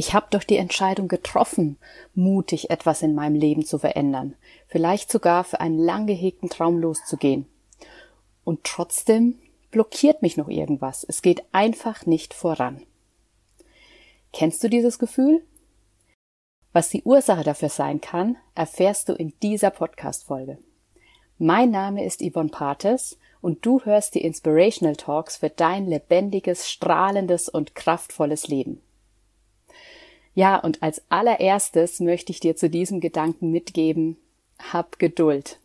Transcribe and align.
Ich 0.00 0.14
habe 0.14 0.28
doch 0.30 0.44
die 0.44 0.56
Entscheidung 0.56 1.08
getroffen, 1.08 1.76
mutig 2.14 2.70
etwas 2.70 3.02
in 3.02 3.14
meinem 3.14 3.34
Leben 3.34 3.66
zu 3.66 3.76
verändern, 3.78 4.34
vielleicht 4.66 5.12
sogar 5.12 5.44
für 5.44 5.60
einen 5.60 5.78
lang 5.78 6.06
gehegten 6.06 6.48
Traum 6.48 6.78
loszugehen. 6.78 7.44
Und 8.42 8.64
trotzdem 8.64 9.38
blockiert 9.70 10.22
mich 10.22 10.38
noch 10.38 10.48
irgendwas. 10.48 11.04
Es 11.06 11.20
geht 11.20 11.44
einfach 11.52 12.06
nicht 12.06 12.32
voran. 12.32 12.86
Kennst 14.32 14.64
du 14.64 14.70
dieses 14.70 14.98
Gefühl? 14.98 15.44
Was 16.72 16.88
die 16.88 17.02
Ursache 17.02 17.44
dafür 17.44 17.68
sein 17.68 18.00
kann, 18.00 18.38
erfährst 18.54 19.10
du 19.10 19.12
in 19.12 19.34
dieser 19.42 19.68
Podcast-Folge. 19.68 20.56
Mein 21.36 21.70
Name 21.70 22.06
ist 22.06 22.22
Yvonne 22.22 22.48
Pates 22.48 23.18
und 23.42 23.66
du 23.66 23.82
hörst 23.84 24.14
die 24.14 24.24
Inspirational 24.24 24.96
Talks 24.96 25.36
für 25.36 25.50
dein 25.50 25.86
lebendiges, 25.86 26.70
strahlendes 26.70 27.50
und 27.50 27.74
kraftvolles 27.74 28.48
Leben. 28.48 28.80
Ja, 30.34 30.56
und 30.58 30.82
als 30.82 31.02
allererstes 31.10 32.00
möchte 32.00 32.32
ich 32.32 32.40
dir 32.40 32.56
zu 32.56 32.70
diesem 32.70 33.00
Gedanken 33.00 33.50
mitgeben, 33.50 34.16
hab 34.72 34.98
Geduld. 34.98 35.58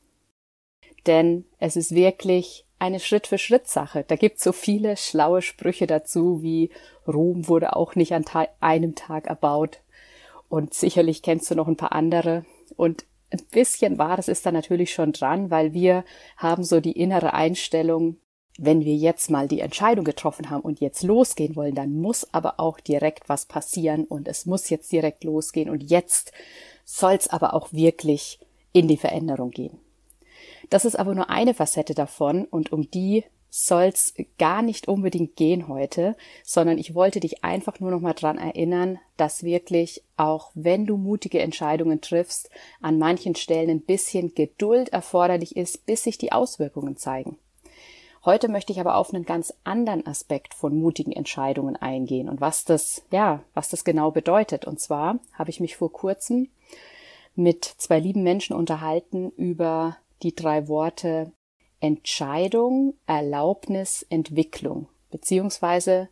Denn 1.05 1.45
es 1.59 1.75
ist 1.75 1.93
wirklich 1.93 2.65
eine 2.79 2.99
Schritt-für-Schritt-Sache. 2.99 4.05
Da 4.07 4.15
gibt 4.15 4.39
so 4.39 4.51
viele 4.51 4.97
schlaue 4.97 5.41
Sprüche 5.41 5.87
dazu, 5.87 6.41
wie 6.41 6.71
Ruhm 7.07 7.47
wurde 7.47 7.75
auch 7.75 7.95
nicht 7.95 8.13
an 8.13 8.25
einem 8.59 8.95
Tag 8.95 9.27
erbaut 9.27 9.79
und 10.49 10.73
sicherlich 10.73 11.21
kennst 11.21 11.49
du 11.49 11.55
noch 11.55 11.67
ein 11.67 11.77
paar 11.77 11.93
andere. 11.93 12.45
Und 12.75 13.05
ein 13.31 13.41
bisschen 13.51 13.97
Wahres 13.97 14.27
ist 14.27 14.45
da 14.45 14.51
natürlich 14.51 14.93
schon 14.93 15.11
dran, 15.11 15.49
weil 15.49 15.73
wir 15.73 16.03
haben 16.37 16.63
so 16.63 16.79
die 16.79 16.93
innere 16.93 17.33
Einstellung, 17.33 18.17
wenn 18.57 18.85
wir 18.85 18.95
jetzt 18.95 19.29
mal 19.29 19.47
die 19.47 19.59
Entscheidung 19.59 20.05
getroffen 20.05 20.49
haben 20.49 20.61
und 20.61 20.79
jetzt 20.79 21.03
losgehen 21.03 21.55
wollen, 21.55 21.75
dann 21.75 21.99
muss 21.99 22.33
aber 22.33 22.59
auch 22.59 22.79
direkt 22.79 23.27
was 23.27 23.45
passieren 23.45 24.05
und 24.05 24.27
es 24.27 24.45
muss 24.45 24.69
jetzt 24.69 24.91
direkt 24.91 25.23
losgehen 25.23 25.69
und 25.69 25.83
jetzt 25.83 26.31
soll's 26.85 27.27
aber 27.27 27.53
auch 27.53 27.73
wirklich 27.73 28.39
in 28.71 28.87
die 28.87 28.97
Veränderung 28.97 29.51
gehen. 29.51 29.79
Das 30.69 30.85
ist 30.85 30.97
aber 30.97 31.15
nur 31.15 31.29
eine 31.29 31.53
Facette 31.53 31.93
davon 31.93 32.45
und 32.45 32.71
um 32.71 32.89
die 32.89 33.23
soll's 33.49 34.13
gar 34.37 34.61
nicht 34.61 34.89
unbedingt 34.89 35.37
gehen 35.37 35.69
heute, 35.69 36.17
sondern 36.43 36.77
ich 36.77 36.93
wollte 36.93 37.21
dich 37.21 37.43
einfach 37.43 37.79
nur 37.79 37.91
noch 37.91 38.01
mal 38.01 38.13
dran 38.13 38.37
erinnern, 38.37 38.99
dass 39.15 39.43
wirklich 39.43 40.03
auch 40.17 40.51
wenn 40.55 40.85
du 40.85 40.97
mutige 40.97 41.39
Entscheidungen 41.39 42.01
triffst, 42.01 42.49
an 42.81 42.97
manchen 42.99 43.35
Stellen 43.35 43.69
ein 43.69 43.81
bisschen 43.81 44.35
Geduld 44.35 44.89
erforderlich 44.89 45.55
ist, 45.55 45.85
bis 45.85 46.03
sich 46.03 46.17
die 46.17 46.33
Auswirkungen 46.33 46.97
zeigen. 46.97 47.37
Heute 48.25 48.49
möchte 48.49 48.73
ich 48.73 48.79
aber 48.79 48.95
auf 48.95 49.13
einen 49.13 49.23
ganz 49.23 49.53
anderen 49.63 50.07
Aspekt 50.07 50.55
von 50.55 50.75
mutigen 50.79 51.11
Entscheidungen 51.11 51.75
eingehen 51.75 52.27
und 52.27 52.41
was 52.41 52.65
das, 52.65 53.03
ja, 53.11 53.43
was 53.53 53.69
das 53.69 53.83
genau 53.83 54.09
bedeutet. 54.09 54.65
Und 54.65 54.79
zwar 54.79 55.19
habe 55.33 55.51
ich 55.51 55.59
mich 55.59 55.77
vor 55.77 55.91
kurzem 55.91 56.49
mit 57.35 57.65
zwei 57.65 57.99
lieben 57.99 58.23
Menschen 58.23 58.55
unterhalten 58.55 59.29
über 59.37 59.97
die 60.23 60.33
drei 60.33 60.67
Worte 60.67 61.31
Entscheidung, 61.81 62.95
Erlaubnis, 63.05 64.03
Entwicklung, 64.09 64.87
beziehungsweise 65.11 66.09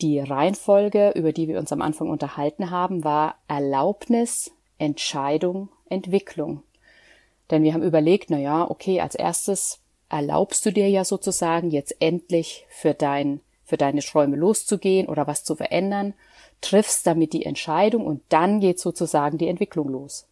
die 0.00 0.20
Reihenfolge, 0.20 1.10
über 1.10 1.32
die 1.32 1.46
wir 1.46 1.58
uns 1.58 1.72
am 1.72 1.82
Anfang 1.82 2.08
unterhalten 2.08 2.70
haben, 2.70 3.04
war 3.04 3.34
Erlaubnis, 3.48 4.52
Entscheidung, 4.78 5.68
Entwicklung. 5.90 6.62
Denn 7.50 7.64
wir 7.64 7.74
haben 7.74 7.82
überlegt, 7.82 8.30
na 8.30 8.38
ja, 8.38 8.70
okay, 8.70 9.02
als 9.02 9.14
erstes 9.14 9.80
erlaubst 10.08 10.64
du 10.66 10.72
dir 10.72 10.88
ja 10.88 11.04
sozusagen 11.04 11.70
jetzt 11.70 11.96
endlich 12.00 12.66
für 12.68 12.94
dein, 12.94 13.40
für 13.64 13.76
deine 13.76 14.00
Träume 14.00 14.36
loszugehen 14.36 15.08
oder 15.08 15.26
was 15.26 15.44
zu 15.44 15.54
verändern, 15.54 16.14
triffst 16.60 17.06
damit 17.06 17.32
die 17.32 17.44
Entscheidung 17.44 18.06
und 18.06 18.22
dann 18.28 18.60
geht 18.60 18.80
sozusagen 18.80 19.38
die 19.38 19.48
Entwicklung 19.48 19.88
los. 19.88 20.26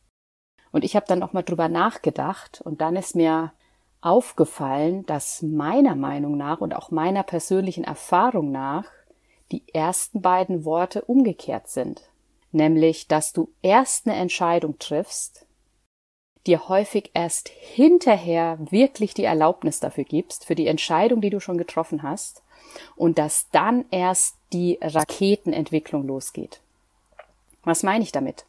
Und 0.72 0.84
ich 0.84 0.96
habe 0.96 1.06
dann 1.06 1.22
auch 1.22 1.32
mal 1.32 1.42
drüber 1.42 1.68
nachgedacht 1.68 2.60
und 2.62 2.80
dann 2.80 2.96
ist 2.96 3.14
mir 3.14 3.52
aufgefallen, 4.00 5.06
dass 5.06 5.42
meiner 5.42 5.94
Meinung 5.94 6.36
nach 6.36 6.60
und 6.60 6.74
auch 6.74 6.90
meiner 6.90 7.22
persönlichen 7.22 7.84
Erfahrung 7.84 8.52
nach 8.52 8.84
die 9.52 9.62
ersten 9.72 10.20
beiden 10.20 10.64
Worte 10.64 11.02
umgekehrt 11.02 11.68
sind. 11.68 12.02
Nämlich, 12.52 13.08
dass 13.08 13.32
du 13.32 13.50
erst 13.62 14.06
eine 14.06 14.16
Entscheidung 14.16 14.78
triffst, 14.78 15.45
dir 16.46 16.68
häufig 16.68 17.10
erst 17.14 17.48
hinterher 17.48 18.58
wirklich 18.70 19.14
die 19.14 19.24
Erlaubnis 19.24 19.80
dafür 19.80 20.04
gibst, 20.04 20.44
für 20.44 20.54
die 20.54 20.66
Entscheidung, 20.66 21.20
die 21.20 21.30
du 21.30 21.40
schon 21.40 21.58
getroffen 21.58 22.02
hast, 22.02 22.42
und 22.94 23.18
dass 23.18 23.48
dann 23.50 23.84
erst 23.90 24.36
die 24.52 24.78
Raketenentwicklung 24.80 26.06
losgeht. 26.06 26.60
Was 27.64 27.82
meine 27.82 28.04
ich 28.04 28.12
damit? 28.12 28.44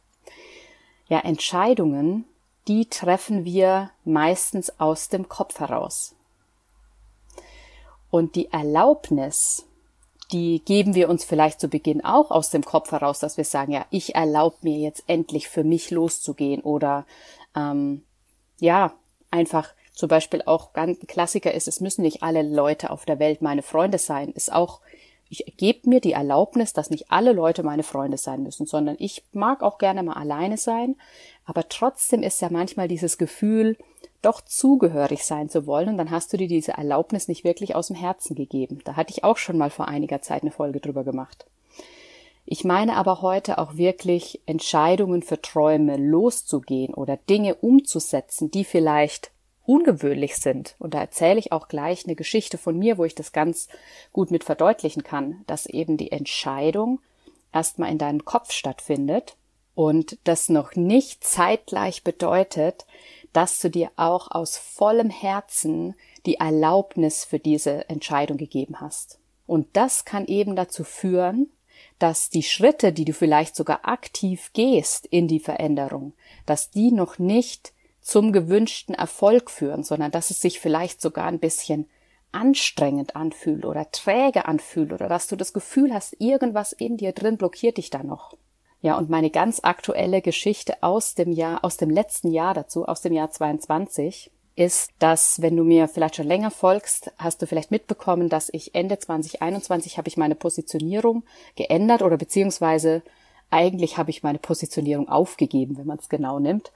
Ja, 1.08 1.20
Entscheidungen 1.20 2.24
die 2.68 2.84
treffen 2.86 3.44
wir 3.44 3.90
meistens 4.04 4.78
aus 4.78 5.08
dem 5.08 5.28
Kopf 5.28 5.58
heraus. 5.58 6.14
Und 8.10 8.36
die 8.36 8.52
Erlaubnis, 8.52 9.64
die 10.32 10.62
geben 10.64 10.94
wir 10.94 11.08
uns 11.08 11.24
vielleicht 11.24 11.60
zu 11.60 11.68
Beginn 11.68 12.04
auch 12.04 12.30
aus 12.30 12.50
dem 12.50 12.62
Kopf 12.62 12.92
heraus, 12.92 13.18
dass 13.18 13.38
wir 13.38 13.44
sagen, 13.44 13.72
ja, 13.72 13.86
ich 13.90 14.14
erlaube 14.14 14.56
mir 14.62 14.78
jetzt 14.78 15.04
endlich 15.06 15.48
für 15.48 15.64
mich 15.64 15.90
loszugehen 15.90 16.60
oder 16.60 17.06
ähm, 17.54 18.04
ja, 18.60 18.94
einfach 19.30 19.74
zum 19.92 20.08
Beispiel 20.08 20.42
auch 20.46 20.72
ganz 20.72 21.00
Klassiker 21.06 21.52
ist, 21.52 21.68
es 21.68 21.80
müssen 21.80 22.02
nicht 22.02 22.22
alle 22.22 22.42
Leute 22.42 22.90
auf 22.90 23.04
der 23.04 23.18
Welt 23.18 23.42
meine 23.42 23.62
Freunde 23.62 23.98
sein, 23.98 24.30
ist 24.30 24.52
auch 24.52 24.80
ich 25.30 25.44
gebe 25.56 25.88
mir 25.88 26.00
die 26.00 26.12
Erlaubnis, 26.12 26.72
dass 26.72 26.90
nicht 26.90 27.10
alle 27.10 27.32
Leute 27.32 27.62
meine 27.62 27.82
Freunde 27.82 28.16
sein 28.16 28.42
müssen, 28.42 28.66
sondern 28.66 28.96
ich 28.98 29.24
mag 29.32 29.62
auch 29.62 29.78
gerne 29.78 30.02
mal 30.02 30.14
alleine 30.14 30.56
sein, 30.56 30.96
aber 31.44 31.68
trotzdem 31.68 32.22
ist 32.22 32.40
ja 32.40 32.48
manchmal 32.50 32.88
dieses 32.88 33.18
Gefühl, 33.18 33.76
doch 34.22 34.40
zugehörig 34.40 35.24
sein 35.24 35.48
zu 35.48 35.66
wollen, 35.66 35.90
und 35.90 35.98
dann 35.98 36.10
hast 36.10 36.32
du 36.32 36.36
dir 36.36 36.48
diese 36.48 36.72
Erlaubnis 36.72 37.28
nicht 37.28 37.44
wirklich 37.44 37.76
aus 37.76 37.88
dem 37.88 37.96
Herzen 37.96 38.34
gegeben. 38.34 38.80
Da 38.84 38.96
hatte 38.96 39.12
ich 39.12 39.22
auch 39.22 39.36
schon 39.36 39.58
mal 39.58 39.70
vor 39.70 39.86
einiger 39.86 40.22
Zeit 40.22 40.42
eine 40.42 40.50
Folge 40.50 40.80
drüber 40.80 41.04
gemacht. 41.04 41.46
Ich 42.50 42.64
meine 42.64 42.96
aber 42.96 43.20
heute 43.20 43.58
auch 43.58 43.76
wirklich 43.76 44.40
Entscheidungen 44.46 45.20
für 45.20 45.42
Träume 45.42 45.98
loszugehen 45.98 46.94
oder 46.94 47.18
Dinge 47.18 47.56
umzusetzen, 47.56 48.50
die 48.50 48.64
vielleicht 48.64 49.30
ungewöhnlich 49.66 50.36
sind. 50.36 50.74
Und 50.78 50.94
da 50.94 51.00
erzähle 51.00 51.38
ich 51.38 51.52
auch 51.52 51.68
gleich 51.68 52.06
eine 52.06 52.14
Geschichte 52.14 52.56
von 52.56 52.78
mir, 52.78 52.96
wo 52.96 53.04
ich 53.04 53.14
das 53.14 53.32
ganz 53.32 53.68
gut 54.14 54.30
mit 54.30 54.44
verdeutlichen 54.44 55.02
kann, 55.02 55.42
dass 55.46 55.66
eben 55.66 55.98
die 55.98 56.10
Entscheidung 56.10 57.00
erstmal 57.52 57.92
in 57.92 57.98
deinem 57.98 58.24
Kopf 58.24 58.50
stattfindet 58.52 59.36
und 59.74 60.16
das 60.24 60.48
noch 60.48 60.74
nicht 60.74 61.24
zeitgleich 61.24 62.02
bedeutet, 62.02 62.86
dass 63.34 63.60
du 63.60 63.68
dir 63.68 63.90
auch 63.96 64.30
aus 64.30 64.56
vollem 64.56 65.10
Herzen 65.10 65.94
die 66.24 66.36
Erlaubnis 66.36 67.26
für 67.26 67.38
diese 67.38 67.90
Entscheidung 67.90 68.38
gegeben 68.38 68.80
hast. 68.80 69.18
Und 69.46 69.66
das 69.74 70.06
kann 70.06 70.24
eben 70.24 70.56
dazu 70.56 70.82
führen, 70.82 71.50
dass 71.98 72.30
die 72.30 72.42
Schritte, 72.42 72.92
die 72.92 73.04
du 73.04 73.12
vielleicht 73.12 73.56
sogar 73.56 73.80
aktiv 73.88 74.50
gehst 74.52 75.06
in 75.06 75.28
die 75.28 75.40
Veränderung, 75.40 76.12
dass 76.46 76.70
die 76.70 76.92
noch 76.92 77.18
nicht 77.18 77.72
zum 78.00 78.32
gewünschten 78.32 78.94
Erfolg 78.94 79.50
führen, 79.50 79.82
sondern 79.82 80.10
dass 80.10 80.30
es 80.30 80.40
sich 80.40 80.60
vielleicht 80.60 81.00
sogar 81.00 81.26
ein 81.26 81.40
bisschen 81.40 81.88
anstrengend 82.32 83.16
anfühlt 83.16 83.64
oder 83.64 83.90
träge 83.90 84.46
anfühlt 84.46 84.92
oder 84.92 85.08
dass 85.08 85.28
du 85.28 85.36
das 85.36 85.52
Gefühl 85.52 85.92
hast, 85.92 86.16
irgendwas 86.20 86.72
in 86.72 86.96
dir 86.96 87.12
drin 87.12 87.36
blockiert 87.36 87.78
dich 87.78 87.90
da 87.90 88.02
noch. 88.02 88.34
Ja, 88.80 88.96
und 88.96 89.10
meine 89.10 89.30
ganz 89.30 89.60
aktuelle 89.62 90.22
Geschichte 90.22 90.82
aus 90.82 91.14
dem 91.14 91.32
Jahr, 91.32 91.64
aus 91.64 91.76
dem 91.76 91.90
letzten 91.90 92.30
Jahr 92.30 92.54
dazu, 92.54 92.86
aus 92.86 93.02
dem 93.02 93.12
Jahr 93.12 93.30
22, 93.30 94.30
ist, 94.58 94.90
dass 94.98 95.40
wenn 95.40 95.56
du 95.56 95.62
mir 95.62 95.86
vielleicht 95.86 96.16
schon 96.16 96.26
länger 96.26 96.50
folgst, 96.50 97.12
hast 97.16 97.40
du 97.40 97.46
vielleicht 97.46 97.70
mitbekommen, 97.70 98.28
dass 98.28 98.50
ich 98.52 98.74
Ende 98.74 98.98
2021 98.98 99.98
habe 99.98 100.08
ich 100.08 100.16
meine 100.16 100.34
Positionierung 100.34 101.22
geändert 101.54 102.02
oder 102.02 102.16
beziehungsweise 102.16 103.02
eigentlich 103.50 103.98
habe 103.98 104.10
ich 104.10 104.22
meine 104.22 104.38
Positionierung 104.38 105.08
aufgegeben, 105.08 105.78
wenn 105.78 105.86
man 105.86 105.98
es 105.98 106.08
genau 106.08 106.38
nimmt. 106.40 106.72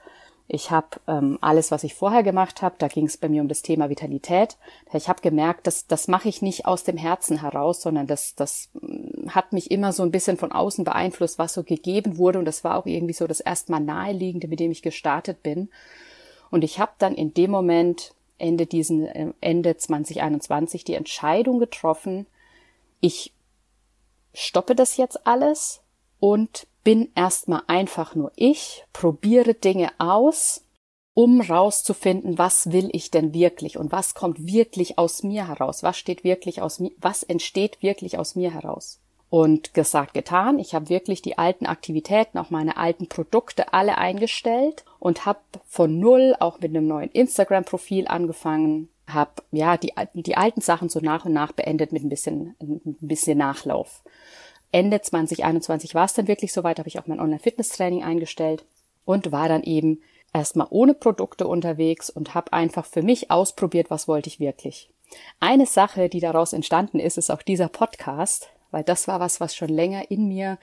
Ich 0.47 0.71
habe 0.71 0.87
ähm, 1.07 1.37
alles, 1.41 1.71
was 1.71 1.83
ich 1.83 1.93
vorher 1.93 2.23
gemacht 2.23 2.61
habe, 2.61 2.75
da 2.77 2.87
ging 2.87 3.05
es 3.05 3.17
bei 3.17 3.29
mir 3.29 3.41
um 3.41 3.47
das 3.47 3.61
Thema 3.61 3.89
Vitalität. 3.89 4.57
Ich 4.93 5.09
habe 5.09 5.21
gemerkt, 5.21 5.67
dass 5.67 5.87
das 5.87 6.07
mache 6.07 6.29
ich 6.29 6.41
nicht 6.41 6.65
aus 6.65 6.83
dem 6.83 6.97
Herzen 6.97 7.41
heraus, 7.41 7.81
sondern 7.81 8.07
das, 8.07 8.35
das 8.35 8.69
mm, 8.73 9.29
hat 9.29 9.53
mich 9.53 9.71
immer 9.71 9.93
so 9.93 10.03
ein 10.03 10.11
bisschen 10.11 10.37
von 10.37 10.51
außen 10.51 10.83
beeinflusst, 10.83 11.39
was 11.39 11.53
so 11.53 11.63
gegeben 11.63 12.17
wurde. 12.17 12.39
Und 12.39 12.45
das 12.45 12.63
war 12.63 12.77
auch 12.77 12.85
irgendwie 12.85 13.13
so 13.13 13.25
das 13.25 13.39
erstmal 13.39 13.79
naheliegende, 13.79 14.47
mit 14.47 14.59
dem 14.59 14.71
ich 14.71 14.81
gestartet 14.81 15.43
bin. 15.43 15.69
Und 16.53 16.63
ich 16.63 16.77
habe 16.77 16.91
dann 16.99 17.15
in 17.15 17.33
dem 17.33 17.49
Moment 17.49 18.13
Ende 18.37 18.67
diesen 18.67 19.07
äh, 19.07 19.33
Ende 19.41 19.75
2021 19.75 20.83
die 20.83 20.93
Entscheidung 20.93 21.57
getroffen, 21.57 22.27
ich 22.99 23.33
stoppe 24.35 24.75
das 24.75 24.95
jetzt 24.97 25.25
alles 25.25 25.81
und 26.19 26.67
bin 26.83 27.11
erstmal 27.15 27.63
einfach 27.65 28.13
nur 28.13 28.31
ich, 28.35 28.85
probiere 28.93 29.55
Dinge 29.55 29.93
aus, 29.97 30.63
um 31.15 31.41
rauszufinden, 31.41 32.37
was 32.37 32.71
will 32.71 32.87
ich 32.91 33.09
denn 33.09 33.33
wirklich 33.33 33.79
und 33.79 33.91
was 33.91 34.13
kommt 34.13 34.45
wirklich 34.45 34.99
aus 34.99 35.23
mir 35.23 35.47
heraus, 35.47 35.81
was 35.81 35.97
steht 35.97 36.23
wirklich 36.23 36.61
aus 36.61 36.79
mir, 36.79 36.91
was 36.97 37.23
entsteht 37.23 37.81
wirklich 37.81 38.19
aus 38.19 38.35
mir 38.35 38.53
heraus. 38.53 38.99
Und 39.33 39.73
gesagt, 39.73 40.13
getan. 40.13 40.59
Ich 40.59 40.75
habe 40.75 40.89
wirklich 40.89 41.23
die 41.23 41.39
alten 41.39 41.65
Aktivitäten, 41.65 42.37
auch 42.37 42.51
meine 42.51 42.77
alten 42.77 43.07
Produkte 43.07 43.73
alle 43.73 43.97
eingestellt 43.97 44.85
und 44.99 45.25
habe 45.25 45.39
von 45.65 45.97
null 45.99 46.35
auch 46.39 46.59
mit 46.59 46.69
einem 46.69 46.85
neuen 46.85 47.09
Instagram-Profil 47.09 48.07
angefangen, 48.07 48.89
habe 49.07 49.41
ja 49.49 49.75
die, 49.77 49.91
die 50.13 50.37
alten 50.37 50.61
Sachen 50.61 50.87
so 50.87 50.99
nach 50.99 51.25
und 51.25 51.33
nach 51.33 51.51
beendet 51.51 51.91
mit 51.91 52.03
ein 52.03 52.09
bisschen, 52.09 52.55
ein 52.61 52.95
bisschen 53.01 53.39
Nachlauf. 53.39 54.03
Ende 54.71 55.01
2021 55.01 55.95
war 55.95 56.05
es 56.05 56.13
dann 56.13 56.27
wirklich 56.27 56.53
soweit, 56.53 56.77
habe 56.77 56.89
ich 56.89 56.99
auch 56.99 57.07
mein 57.07 57.19
Online-Fitness-Training 57.19 58.03
eingestellt 58.03 58.63
und 59.03 59.31
war 59.31 59.49
dann 59.49 59.63
eben 59.63 60.03
erstmal 60.31 60.67
ohne 60.69 60.93
Produkte 60.93 61.47
unterwegs 61.47 62.11
und 62.11 62.35
habe 62.35 62.53
einfach 62.53 62.85
für 62.85 63.01
mich 63.01 63.31
ausprobiert, 63.31 63.89
was 63.89 64.07
wollte 64.07 64.29
ich 64.29 64.39
wirklich. 64.39 64.91
Eine 65.39 65.65
Sache, 65.65 66.07
die 66.07 66.19
daraus 66.19 66.53
entstanden 66.53 66.99
ist, 66.99 67.17
ist 67.17 67.31
auch 67.31 67.41
dieser 67.41 67.67
Podcast, 67.67 68.51
weil 68.73 68.83
das 68.83 69.07
war 69.07 69.19
was, 69.19 69.39
was 69.39 69.55
schon 69.55 69.69
länger 69.69 70.11
in 70.11 70.27
mir, 70.27 70.57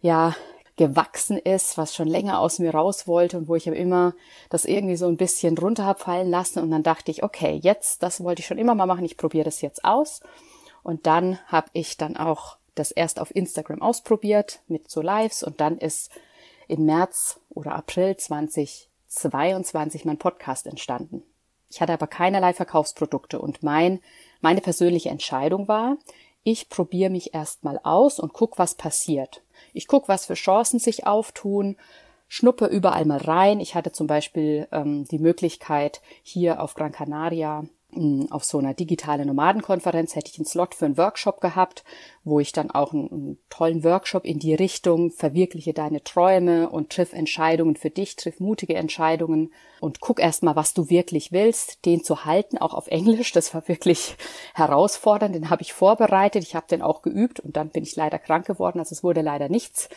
ja, 0.00 0.34
gewachsen 0.76 1.38
ist, 1.38 1.78
was 1.78 1.94
schon 1.94 2.06
länger 2.06 2.38
aus 2.38 2.58
mir 2.58 2.72
raus 2.72 3.08
wollte 3.08 3.38
und 3.38 3.48
wo 3.48 3.56
ich 3.56 3.66
immer 3.66 4.14
das 4.50 4.66
irgendwie 4.66 4.96
so 4.96 5.06
ein 5.06 5.16
bisschen 5.16 5.56
runter 5.56 5.84
habe 5.84 5.98
fallen 5.98 6.30
lassen. 6.30 6.60
Und 6.60 6.70
dann 6.70 6.82
dachte 6.82 7.10
ich, 7.10 7.22
okay, 7.22 7.58
jetzt, 7.62 8.02
das 8.02 8.22
wollte 8.22 8.40
ich 8.40 8.46
schon 8.46 8.58
immer 8.58 8.74
mal 8.74 8.86
machen, 8.86 9.04
ich 9.04 9.16
probiere 9.16 9.44
das 9.44 9.62
jetzt 9.62 9.84
aus. 9.84 10.20
Und 10.82 11.06
dann 11.06 11.38
habe 11.46 11.68
ich 11.72 11.96
dann 11.96 12.16
auch 12.16 12.58
das 12.74 12.90
erst 12.90 13.20
auf 13.20 13.34
Instagram 13.34 13.80
ausprobiert 13.80 14.60
mit 14.68 14.90
so 14.90 15.00
Lives. 15.00 15.42
Und 15.42 15.60
dann 15.62 15.78
ist 15.78 16.10
im 16.68 16.84
März 16.84 17.40
oder 17.48 17.74
April 17.74 18.16
2022 18.16 20.04
mein 20.04 20.18
Podcast 20.18 20.66
entstanden. 20.66 21.22
Ich 21.70 21.80
hatte 21.80 21.94
aber 21.94 22.06
keinerlei 22.06 22.52
Verkaufsprodukte. 22.52 23.40
Und 23.40 23.62
mein, 23.62 24.00
meine 24.42 24.60
persönliche 24.60 25.08
Entscheidung 25.08 25.68
war, 25.68 25.96
ich 26.46 26.68
probiere 26.68 27.10
mich 27.10 27.34
erstmal 27.34 27.80
aus 27.82 28.20
und 28.20 28.32
guck, 28.32 28.56
was 28.56 28.76
passiert. 28.76 29.42
Ich 29.72 29.88
guck, 29.88 30.08
was 30.08 30.26
für 30.26 30.34
Chancen 30.34 30.78
sich 30.78 31.04
auftun, 31.04 31.76
schnuppe 32.28 32.66
überall 32.66 33.04
mal 33.04 33.18
rein. 33.18 33.58
Ich 33.58 33.74
hatte 33.74 33.90
zum 33.90 34.06
Beispiel 34.06 34.68
ähm, 34.70 35.04
die 35.06 35.18
Möglichkeit, 35.18 36.00
hier 36.22 36.62
auf 36.62 36.74
Gran 36.74 36.92
Canaria 36.92 37.64
auf 38.30 38.44
so 38.44 38.58
einer 38.58 38.74
digitalen 38.74 39.26
Nomadenkonferenz 39.26 40.14
hätte 40.14 40.30
ich 40.30 40.38
einen 40.38 40.46
Slot 40.46 40.74
für 40.74 40.84
einen 40.84 40.98
Workshop 40.98 41.40
gehabt, 41.40 41.82
wo 42.26 42.40
ich 42.40 42.50
dann 42.50 42.72
auch 42.72 42.92
einen, 42.92 43.10
einen, 43.10 43.38
tollen 43.48 43.84
Workshop 43.84 44.24
in 44.24 44.40
die 44.40 44.54
Richtung 44.54 45.12
verwirkliche 45.12 45.72
deine 45.72 46.02
Träume 46.02 46.68
und 46.68 46.90
triff 46.90 47.12
Entscheidungen 47.12 47.76
für 47.76 47.88
dich, 47.88 48.16
triff 48.16 48.40
mutige 48.40 48.74
Entscheidungen 48.74 49.52
und 49.80 50.00
guck 50.00 50.18
erstmal, 50.18 50.56
was 50.56 50.74
du 50.74 50.90
wirklich 50.90 51.30
willst, 51.30 51.86
den 51.86 52.02
zu 52.02 52.24
halten, 52.24 52.58
auch 52.58 52.74
auf 52.74 52.88
Englisch. 52.88 53.30
Das 53.32 53.54
war 53.54 53.68
wirklich 53.68 54.16
herausfordernd. 54.54 55.36
Den 55.36 55.50
habe 55.50 55.62
ich 55.62 55.72
vorbereitet, 55.72 56.42
ich 56.42 56.56
habe 56.56 56.66
den 56.68 56.82
auch 56.82 57.02
geübt 57.02 57.38
und 57.38 57.56
dann 57.56 57.68
bin 57.68 57.84
ich 57.84 57.94
leider 57.94 58.18
krank 58.18 58.44
geworden, 58.46 58.80
also 58.80 58.92
es 58.92 59.04
wurde 59.04 59.20
leider 59.20 59.48
nichts. 59.48 59.88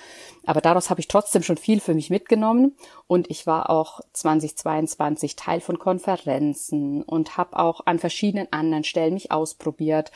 Aber 0.45 0.61
daraus 0.61 0.91
habe 0.91 0.99
ich 0.99 1.07
trotzdem 1.07 1.41
schon 1.41 1.57
viel 1.57 1.79
für 1.79 1.95
mich 1.95 2.11
mitgenommen 2.11 2.75
und 3.07 3.29
ich 3.31 3.47
war 3.47 3.71
auch 3.71 4.01
2022 4.13 5.35
Teil 5.35 5.61
von 5.61 5.79
Konferenzen 5.79 7.01
und 7.01 7.37
habe 7.37 7.57
auch 7.57 7.81
an 7.85 7.97
verschiedenen 7.97 8.47
anderen 8.51 8.83
Stellen 8.83 9.15
mich 9.15 9.31
ausprobiert, 9.31 10.11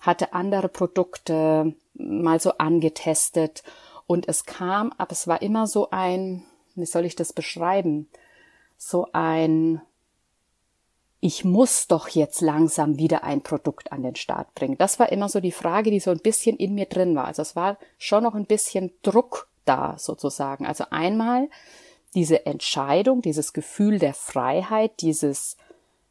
hatte 0.00 0.32
andere 0.32 0.68
Produkte 0.68 1.74
mal 1.94 2.40
so 2.40 2.52
angetestet 2.58 3.62
und 4.06 4.28
es 4.28 4.44
kam, 4.44 4.92
aber 4.98 5.12
es 5.12 5.26
war 5.26 5.42
immer 5.42 5.66
so 5.66 5.90
ein, 5.90 6.44
wie 6.74 6.86
soll 6.86 7.04
ich 7.04 7.16
das 7.16 7.32
beschreiben? 7.32 8.08
So 8.76 9.08
ein, 9.12 9.80
ich 11.20 11.44
muss 11.44 11.88
doch 11.88 12.08
jetzt 12.08 12.40
langsam 12.40 12.98
wieder 12.98 13.24
ein 13.24 13.42
Produkt 13.42 13.90
an 13.90 14.02
den 14.02 14.16
Start 14.16 14.54
bringen. 14.54 14.78
Das 14.78 14.98
war 14.98 15.10
immer 15.10 15.28
so 15.28 15.40
die 15.40 15.52
Frage, 15.52 15.90
die 15.90 16.00
so 16.00 16.10
ein 16.10 16.20
bisschen 16.20 16.56
in 16.56 16.74
mir 16.74 16.86
drin 16.86 17.16
war. 17.16 17.24
Also 17.24 17.42
es 17.42 17.56
war 17.56 17.78
schon 17.98 18.22
noch 18.22 18.34
ein 18.34 18.46
bisschen 18.46 18.92
Druck 19.02 19.48
da 19.64 19.96
sozusagen. 19.98 20.66
Also 20.66 20.84
einmal 20.90 21.48
diese 22.14 22.46
Entscheidung, 22.46 23.22
dieses 23.22 23.52
Gefühl 23.52 23.98
der 23.98 24.14
Freiheit, 24.14 25.00
dieses 25.00 25.56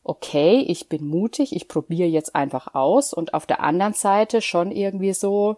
okay, 0.05 0.59
ich 0.59 0.87
bin 0.87 1.07
mutig, 1.07 1.55
ich 1.55 1.67
probiere 1.67 2.07
jetzt 2.07 2.35
einfach 2.35 2.75
aus 2.75 3.11
und 3.11 3.33
auf 3.33 3.47
der 3.47 3.59
anderen 3.59 3.93
Seite 3.93 4.41
schon 4.41 4.71
irgendwie 4.71 5.13
so 5.13 5.57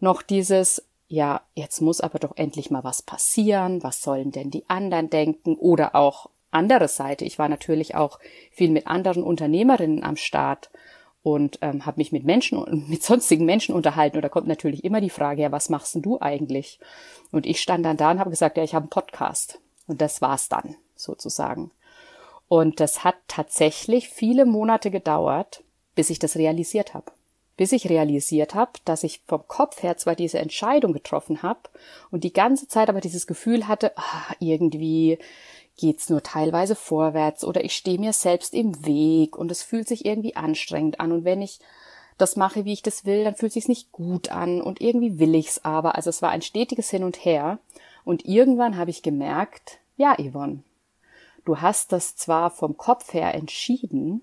noch 0.00 0.20
dieses, 0.20 0.84
ja, 1.06 1.42
jetzt 1.54 1.80
muss 1.80 2.00
aber 2.00 2.18
doch 2.18 2.36
endlich 2.36 2.70
mal 2.70 2.82
was 2.82 3.02
passieren, 3.02 3.82
was 3.84 4.02
sollen 4.02 4.32
denn 4.32 4.50
die 4.50 4.68
anderen 4.68 5.10
denken 5.10 5.54
oder 5.54 5.94
auch 5.94 6.28
andere 6.50 6.88
Seite. 6.88 7.24
Ich 7.24 7.38
war 7.38 7.48
natürlich 7.48 7.94
auch 7.94 8.18
viel 8.50 8.70
mit 8.70 8.88
anderen 8.88 9.22
Unternehmerinnen 9.22 10.02
am 10.02 10.16
Start 10.16 10.70
und 11.22 11.60
ähm, 11.62 11.86
habe 11.86 11.98
mich 11.98 12.10
mit 12.10 12.24
Menschen 12.24 12.58
und 12.58 12.88
mit 12.90 13.04
sonstigen 13.04 13.44
Menschen 13.44 13.76
unterhalten 13.76 14.16
und 14.16 14.22
da 14.22 14.28
kommt 14.28 14.48
natürlich 14.48 14.82
immer 14.82 15.00
die 15.00 15.08
Frage, 15.08 15.42
ja, 15.42 15.52
was 15.52 15.68
machst 15.68 15.94
denn 15.94 16.02
du 16.02 16.20
eigentlich? 16.20 16.80
Und 17.30 17.46
ich 17.46 17.62
stand 17.62 17.86
dann 17.86 17.96
da 17.96 18.10
und 18.10 18.18
habe 18.18 18.30
gesagt, 18.30 18.56
ja, 18.56 18.64
ich 18.64 18.74
habe 18.74 18.84
einen 18.84 18.90
Podcast 18.90 19.60
und 19.86 20.00
das 20.00 20.20
war's 20.20 20.48
dann 20.48 20.74
sozusagen. 20.96 21.70
Und 22.48 22.80
das 22.80 23.04
hat 23.04 23.16
tatsächlich 23.28 24.08
viele 24.08 24.46
Monate 24.46 24.90
gedauert, 24.90 25.62
bis 25.94 26.10
ich 26.10 26.18
das 26.18 26.36
realisiert 26.36 26.94
habe. 26.94 27.12
Bis 27.56 27.72
ich 27.72 27.90
realisiert 27.90 28.54
habe, 28.54 28.72
dass 28.84 29.02
ich 29.02 29.22
vom 29.26 29.46
Kopf 29.48 29.82
her 29.82 29.96
zwar 29.96 30.14
diese 30.14 30.38
Entscheidung 30.38 30.92
getroffen 30.92 31.42
habe 31.42 31.60
und 32.10 32.24
die 32.24 32.32
ganze 32.32 32.68
Zeit 32.68 32.88
aber 32.88 33.00
dieses 33.00 33.26
Gefühl 33.26 33.66
hatte, 33.66 33.92
ah, 33.96 34.34
irgendwie 34.38 35.18
geht's 35.76 36.08
nur 36.08 36.22
teilweise 36.22 36.74
vorwärts 36.74 37.44
oder 37.44 37.64
ich 37.64 37.74
stehe 37.74 37.98
mir 37.98 38.12
selbst 38.12 38.54
im 38.54 38.86
Weg 38.86 39.36
und 39.36 39.50
es 39.50 39.62
fühlt 39.62 39.88
sich 39.88 40.04
irgendwie 40.04 40.36
anstrengend 40.36 41.00
an 41.00 41.12
und 41.12 41.24
wenn 41.24 41.42
ich 41.42 41.58
das 42.16 42.36
mache, 42.36 42.64
wie 42.64 42.72
ich 42.72 42.82
das 42.82 43.04
will, 43.04 43.24
dann 43.24 43.36
fühlt 43.36 43.52
sich's 43.52 43.68
nicht 43.68 43.92
gut 43.92 44.30
an 44.30 44.60
und 44.60 44.80
irgendwie 44.80 45.18
will 45.18 45.36
ich's 45.36 45.64
aber. 45.64 45.94
Also 45.94 46.10
es 46.10 46.20
war 46.20 46.30
ein 46.30 46.42
stetiges 46.42 46.90
Hin 46.90 47.04
und 47.04 47.24
Her 47.24 47.58
und 48.04 48.24
irgendwann 48.24 48.76
habe 48.76 48.90
ich 48.90 49.02
gemerkt, 49.02 49.78
ja, 49.96 50.16
Yvonne, 50.16 50.62
Du 51.48 51.62
hast 51.62 51.92
das 51.92 52.14
zwar 52.14 52.50
vom 52.50 52.76
Kopf 52.76 53.14
her 53.14 53.34
entschieden, 53.34 54.20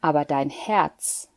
aber 0.00 0.24
dein 0.24 0.48
Herz, 0.48 1.28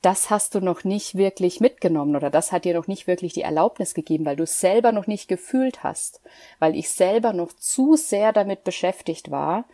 das 0.00 0.30
hast 0.30 0.54
du 0.54 0.62
noch 0.62 0.84
nicht 0.84 1.16
wirklich 1.16 1.60
mitgenommen 1.60 2.16
oder 2.16 2.30
das 2.30 2.50
hat 2.50 2.64
dir 2.64 2.72
noch 2.72 2.86
nicht 2.86 3.06
wirklich 3.06 3.34
die 3.34 3.42
Erlaubnis 3.42 3.92
gegeben, 3.92 4.24
weil 4.24 4.36
du 4.36 4.44
es 4.44 4.58
selber 4.58 4.90
noch 4.90 5.06
nicht 5.06 5.28
gefühlt 5.28 5.82
hast, 5.82 6.22
weil 6.60 6.74
ich 6.74 6.88
selber 6.88 7.34
noch 7.34 7.52
zu 7.52 7.94
sehr 7.94 8.32
damit 8.32 8.64
beschäftigt 8.64 9.30
war, 9.30 9.66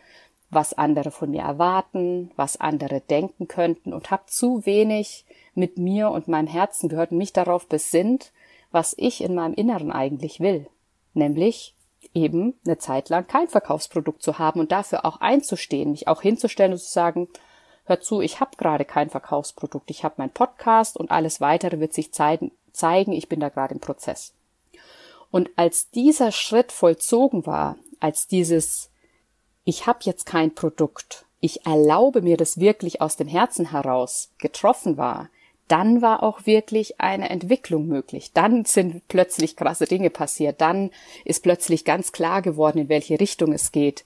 was 0.49 0.73
andere 0.73 1.09
von 1.09 1.31
mir 1.31 1.43
erwarten, 1.43 2.31
was 2.35 2.59
andere 2.59 2.99
denken 2.99 3.47
könnten 3.47 3.93
und 3.93 4.11
habe 4.11 4.25
zu 4.25 4.65
wenig 4.65 5.23
mit 5.55 5.77
mir 5.77 6.11
und 6.11 6.27
meinem 6.27 6.47
Herzen 6.47 6.89
gehört 6.89 7.11
und 7.11 7.17
mich 7.17 7.31
darauf 7.31 7.65
besinnt, 7.65 8.33
was 8.71 8.93
ich 8.97 9.23
in 9.23 9.35
meinem 9.35 9.53
Inneren 9.53 9.93
eigentlich 9.93 10.41
will, 10.41 10.67
nämlich 11.13 11.75
eben 12.13 12.55
eine 12.65 12.77
Zeit 12.77 13.09
lang 13.09 13.27
kein 13.27 13.47
Verkaufsprodukt 13.47 14.21
zu 14.21 14.39
haben 14.39 14.59
und 14.59 14.71
dafür 14.71 15.05
auch 15.05 15.21
einzustehen, 15.21 15.91
mich 15.91 16.07
auch 16.07 16.21
hinzustellen 16.21 16.73
und 16.73 16.79
zu 16.79 16.91
sagen, 16.91 17.27
hör 17.85 17.99
zu, 17.99 18.21
ich 18.21 18.39
habe 18.39 18.57
gerade 18.57 18.85
kein 18.85 19.09
Verkaufsprodukt, 19.09 19.89
ich 19.89 20.03
habe 20.03 20.15
mein 20.17 20.31
Podcast 20.31 20.97
und 20.97 21.11
alles 21.11 21.41
weitere 21.41 21.79
wird 21.79 21.93
sich 21.93 22.11
zeigen, 22.11 22.51
zeigen, 22.71 23.13
ich 23.13 23.29
bin 23.29 23.39
da 23.39 23.49
gerade 23.49 23.73
im 23.73 23.79
Prozess. 23.79 24.33
Und 25.31 25.49
als 25.55 25.91
dieser 25.91 26.31
Schritt 26.31 26.71
vollzogen 26.71 27.45
war, 27.45 27.77
als 27.99 28.27
dieses 28.27 28.89
ich 29.69 29.85
habe 29.85 29.99
jetzt 30.01 30.25
kein 30.25 30.55
Produkt, 30.55 31.25
ich 31.41 31.65
erlaube 31.67 32.23
mir 32.23 32.37
das 32.37 32.59
wirklich 32.59 33.01
aus 33.01 33.17
dem 33.17 33.27
Herzen 33.27 33.69
heraus 33.69 34.31
getroffen 34.39 34.97
war, 34.97 35.29
dann 35.69 36.01
war 36.01 36.23
auch 36.23 36.45
wirklich 36.45 36.99
eine 36.99 37.29
Entwicklung 37.29 37.87
möglich. 37.87 38.31
Dann 38.33 38.65
sind 38.65 39.07
plötzlich 39.07 39.55
krasse 39.55 39.85
Dinge 39.85 40.09
passiert. 40.09 40.61
Dann 40.61 40.89
ist 41.25 41.43
plötzlich 41.43 41.85
ganz 41.85 42.11
klar 42.11 42.41
geworden, 42.41 42.79
in 42.79 42.89
welche 42.89 43.19
Richtung 43.19 43.53
es 43.53 43.71
geht. 43.71 44.03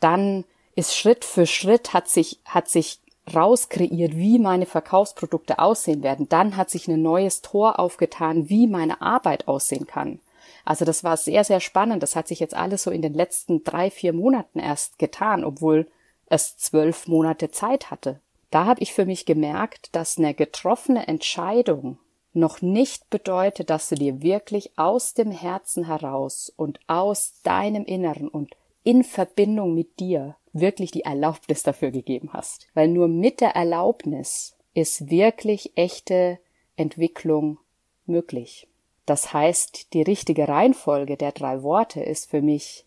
Dann 0.00 0.44
ist 0.74 0.96
Schritt 0.96 1.24
für 1.24 1.46
Schritt 1.46 1.94
hat 1.94 2.08
sich, 2.08 2.40
hat 2.44 2.68
sich 2.68 2.98
rauskreiert, 3.32 4.16
wie 4.16 4.38
meine 4.40 4.66
Verkaufsprodukte 4.66 5.60
aussehen 5.60 6.02
werden. 6.02 6.28
Dann 6.28 6.56
hat 6.56 6.68
sich 6.68 6.88
ein 6.88 7.00
neues 7.00 7.42
Tor 7.42 7.78
aufgetan, 7.78 8.48
wie 8.48 8.66
meine 8.66 9.00
Arbeit 9.00 9.46
aussehen 9.46 9.86
kann. 9.86 10.18
Also 10.64 10.84
das 10.84 11.04
war 11.04 11.16
sehr, 11.16 11.44
sehr 11.44 11.60
spannend. 11.60 12.02
Das 12.02 12.16
hat 12.16 12.26
sich 12.26 12.40
jetzt 12.40 12.54
alles 12.54 12.82
so 12.82 12.90
in 12.90 13.02
den 13.02 13.14
letzten 13.14 13.62
drei, 13.62 13.90
vier 13.90 14.12
Monaten 14.12 14.58
erst 14.58 14.98
getan, 14.98 15.44
obwohl 15.44 15.86
es 16.26 16.56
zwölf 16.56 17.06
Monate 17.06 17.50
Zeit 17.50 17.92
hatte 17.92 18.20
da 18.50 18.66
habe 18.66 18.82
ich 18.82 18.92
für 18.92 19.06
mich 19.06 19.26
gemerkt, 19.26 19.94
dass 19.94 20.18
eine 20.18 20.34
getroffene 20.34 21.06
Entscheidung 21.06 21.98
noch 22.32 22.62
nicht 22.62 23.10
bedeutet, 23.10 23.70
dass 23.70 23.88
du 23.88 23.94
dir 23.94 24.22
wirklich 24.22 24.78
aus 24.78 25.14
dem 25.14 25.30
Herzen 25.30 25.86
heraus 25.86 26.52
und 26.56 26.78
aus 26.86 27.40
deinem 27.42 27.84
Inneren 27.84 28.28
und 28.28 28.54
in 28.84 29.04
Verbindung 29.04 29.74
mit 29.74 29.98
dir 30.00 30.36
wirklich 30.52 30.90
die 30.90 31.02
Erlaubnis 31.02 31.62
dafür 31.62 31.90
gegeben 31.90 32.30
hast. 32.32 32.68
Weil 32.74 32.88
nur 32.88 33.08
mit 33.08 33.40
der 33.40 33.50
Erlaubnis 33.50 34.56
ist 34.74 35.10
wirklich 35.10 35.72
echte 35.76 36.38
Entwicklung 36.76 37.58
möglich. 38.06 38.68
Das 39.04 39.32
heißt, 39.32 39.92
die 39.94 40.02
richtige 40.02 40.48
Reihenfolge 40.48 41.16
der 41.16 41.32
drei 41.32 41.62
Worte 41.62 42.02
ist 42.02 42.30
für 42.30 42.42
mich 42.42 42.84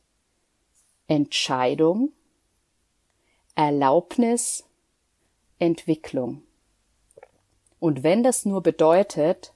Entscheidung, 1.08 2.12
Erlaubnis 3.56 4.64
Entwicklung. 5.62 6.42
Und 7.80 8.04
wenn 8.04 8.24
das 8.24 8.46
nur 8.46 8.62
bedeutet, 8.62 9.54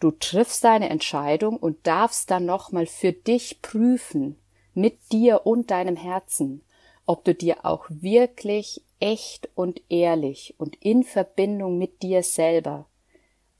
du 0.00 0.10
triffst 0.10 0.64
deine 0.64 0.90
Entscheidung 0.90 1.56
und 1.56 1.86
darfst 1.86 2.30
dann 2.30 2.44
nochmal 2.44 2.86
für 2.86 3.12
dich 3.12 3.62
prüfen, 3.62 4.38
mit 4.74 5.12
dir 5.12 5.46
und 5.46 5.70
deinem 5.70 5.96
Herzen, 5.96 6.62
ob 7.06 7.24
du 7.24 7.34
dir 7.34 7.64
auch 7.64 7.86
wirklich 7.88 8.82
echt 9.00 9.48
und 9.54 9.82
ehrlich 9.88 10.54
und 10.58 10.76
in 10.76 11.04
Verbindung 11.04 11.78
mit 11.78 12.02
dir 12.02 12.22
selber 12.22 12.86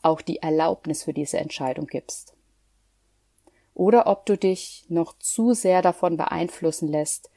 auch 0.02 0.20
die 0.20 0.38
Erlaubnis 0.38 1.04
für 1.04 1.12
diese 1.12 1.38
Entscheidung 1.38 1.86
gibst. 1.86 2.34
Oder 3.74 4.06
ob 4.06 4.26
du 4.26 4.36
dich 4.36 4.84
noch 4.88 5.18
zu 5.18 5.54
sehr 5.54 5.80
davon 5.80 6.16
beeinflussen 6.16 6.88
lässt, 6.88 7.30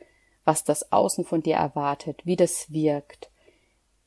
was 0.44 0.64
das 0.64 0.92
Außen 0.92 1.24
von 1.24 1.42
dir 1.42 1.56
erwartet, 1.56 2.26
wie 2.26 2.36
das 2.36 2.72
wirkt, 2.72 3.30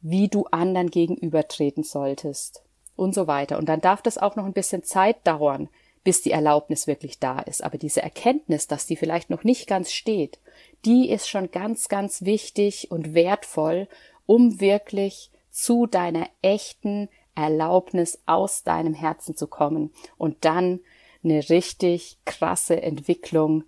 wie 0.00 0.28
du 0.28 0.44
anderen 0.46 0.90
gegenübertreten 0.90 1.82
solltest 1.82 2.62
und 2.96 3.14
so 3.14 3.26
weiter. 3.26 3.58
Und 3.58 3.68
dann 3.68 3.80
darf 3.80 4.02
das 4.02 4.18
auch 4.18 4.36
noch 4.36 4.44
ein 4.44 4.52
bisschen 4.52 4.82
Zeit 4.82 5.26
dauern, 5.26 5.68
bis 6.04 6.22
die 6.22 6.30
Erlaubnis 6.30 6.86
wirklich 6.86 7.18
da 7.18 7.40
ist. 7.40 7.62
Aber 7.62 7.78
diese 7.78 8.02
Erkenntnis, 8.02 8.66
dass 8.66 8.86
die 8.86 8.96
vielleicht 8.96 9.30
noch 9.30 9.44
nicht 9.44 9.66
ganz 9.66 9.92
steht, 9.92 10.38
die 10.84 11.10
ist 11.10 11.28
schon 11.28 11.50
ganz, 11.50 11.88
ganz 11.88 12.22
wichtig 12.22 12.90
und 12.90 13.14
wertvoll, 13.14 13.88
um 14.26 14.60
wirklich 14.60 15.30
zu 15.50 15.86
deiner 15.86 16.28
echten 16.42 17.08
Erlaubnis 17.34 18.20
aus 18.26 18.62
deinem 18.62 18.94
Herzen 18.94 19.36
zu 19.36 19.46
kommen 19.46 19.92
und 20.16 20.44
dann 20.44 20.80
eine 21.22 21.48
richtig 21.48 22.18
krasse 22.24 22.80
Entwicklung 22.80 23.64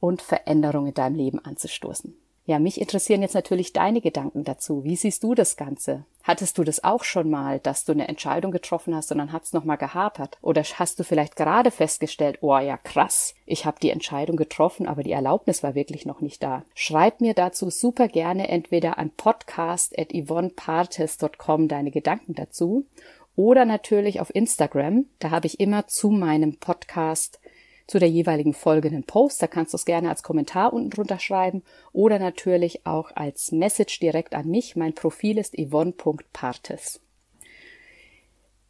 und 0.00 0.20
Veränderung 0.20 0.86
in 0.86 0.94
deinem 0.94 1.16
Leben 1.16 1.38
anzustoßen. 1.38 2.16
Ja, 2.44 2.58
mich 2.58 2.80
interessieren 2.80 3.22
jetzt 3.22 3.34
natürlich 3.34 3.72
deine 3.72 4.00
Gedanken 4.00 4.42
dazu. 4.42 4.82
Wie 4.82 4.96
siehst 4.96 5.22
du 5.22 5.36
das 5.36 5.56
Ganze? 5.56 6.06
Hattest 6.24 6.58
du 6.58 6.64
das 6.64 6.82
auch 6.82 7.04
schon 7.04 7.30
mal, 7.30 7.60
dass 7.60 7.84
du 7.84 7.92
eine 7.92 8.08
Entscheidung 8.08 8.50
getroffen 8.50 8.96
hast 8.96 9.12
und 9.12 9.18
dann 9.18 9.30
hat's 9.32 9.52
noch 9.52 9.62
mal 9.64 9.76
gehapert? 9.76 10.38
Oder 10.40 10.62
hast 10.62 10.98
du 10.98 11.04
vielleicht 11.04 11.36
gerade 11.36 11.70
festgestellt, 11.70 12.38
oh 12.40 12.58
ja, 12.58 12.76
krass, 12.76 13.36
ich 13.46 13.64
habe 13.64 13.78
die 13.80 13.90
Entscheidung 13.90 14.36
getroffen, 14.36 14.88
aber 14.88 15.04
die 15.04 15.12
Erlaubnis 15.12 15.62
war 15.62 15.76
wirklich 15.76 16.04
noch 16.04 16.20
nicht 16.20 16.42
da? 16.42 16.64
Schreib 16.74 17.20
mir 17.20 17.34
dazu 17.34 17.70
super 17.70 18.08
gerne 18.08 18.48
entweder 18.48 18.98
an 18.98 19.10
podcast@yvonnepartes.com 19.10 21.68
deine 21.68 21.92
Gedanken 21.92 22.34
dazu 22.34 22.86
oder 23.36 23.64
natürlich 23.64 24.20
auf 24.20 24.34
Instagram. 24.34 25.06
Da 25.18 25.30
habe 25.30 25.46
ich 25.46 25.60
immer 25.60 25.86
zu 25.86 26.10
meinem 26.10 26.58
Podcast 26.58 27.40
zu 27.86 27.98
der 27.98 28.08
jeweiligen 28.08 28.54
folgenden 28.54 29.04
Post. 29.04 29.42
Da 29.42 29.46
kannst 29.46 29.72
du 29.72 29.76
es 29.76 29.84
gerne 29.84 30.08
als 30.08 30.22
Kommentar 30.22 30.72
unten 30.72 30.90
drunter 30.90 31.18
schreiben 31.18 31.62
oder 31.92 32.18
natürlich 32.18 32.86
auch 32.86 33.10
als 33.14 33.52
Message 33.52 33.98
direkt 34.00 34.34
an 34.34 34.48
mich. 34.48 34.76
Mein 34.76 34.94
Profil 34.94 35.38
ist 35.38 35.56
yvonne.partes. 35.58 37.00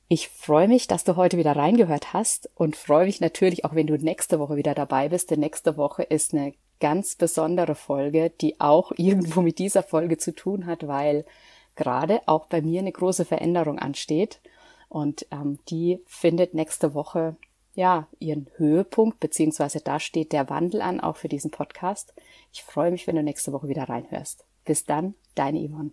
Ich 0.09 0.29
freue 0.29 0.69
mich, 0.69 0.89
dass 0.89 1.05
du 1.05 1.17
heute 1.17 1.39
wieder 1.39 1.57
reingehört 1.57 2.13
hast 2.13 2.51
und 2.55 2.77
freue 2.77 3.07
mich 3.07 3.21
natürlich 3.23 3.65
auch, 3.65 3.75
wenn 3.75 3.87
du 3.87 3.97
nächste 3.97 4.39
Woche 4.39 4.57
wieder 4.57 4.75
dabei 4.75 5.09
bist, 5.09 5.31
denn 5.31 5.41
nächste 5.41 5.79
Woche 5.79 6.03
ist 6.03 6.35
eine 6.35 6.53
ganz 6.81 7.15
besondere 7.15 7.75
Folge, 7.75 8.31
die 8.41 8.61
auch 8.61 8.93
irgendwo 8.99 9.41
mit 9.41 9.59
dieser 9.59 9.83
Folge 9.83 10.19
zu 10.19 10.35
tun 10.35 10.67
hat, 10.67 10.87
weil 10.87 11.25
gerade 11.77 12.21
auch 12.27 12.45
bei 12.47 12.61
mir 12.61 12.81
eine 12.81 12.93
große 12.93 13.25
Veränderung 13.25 13.79
ansteht 13.79 14.41
und 14.91 15.27
ähm, 15.31 15.59
die 15.71 16.01
findet 16.05 16.53
nächste 16.53 16.93
Woche 16.93 17.37
ja, 17.75 18.09
ihren 18.19 18.49
Höhepunkt, 18.57 19.21
beziehungsweise 19.21 19.81
da 19.81 19.99
steht 19.99 20.33
der 20.33 20.51
Wandel 20.51 20.83
an, 20.83 21.01
auch 21.01 21.17
für 21.17 21.29
diesen 21.29 21.51
Podcast. 21.51 22.15
Ich 22.53 22.63
freue 22.63 22.91
mich, 22.91 23.07
wenn 23.07 23.17
du 23.17 23.23
nächste 23.23 23.53
Woche 23.53 23.69
wieder 23.69 23.89
reinhörst. 23.89 24.45
Bis 24.65 24.85
dann, 24.85 25.15
deine 25.35 25.67
Yvonne. 25.67 25.93